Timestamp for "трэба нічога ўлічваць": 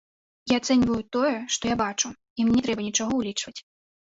2.71-3.57